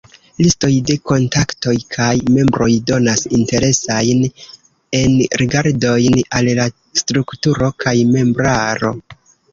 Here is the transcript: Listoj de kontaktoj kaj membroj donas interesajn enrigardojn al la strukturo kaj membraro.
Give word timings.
Listoj 0.43 0.69
de 0.89 0.93
kontaktoj 1.09 1.73
kaj 1.95 2.07
membroj 2.37 2.69
donas 2.91 3.21
interesajn 3.39 4.25
enrigardojn 5.01 6.19
al 6.41 6.53
la 6.61 6.69
strukturo 7.03 7.71
kaj 7.85 7.97
membraro. 8.17 8.93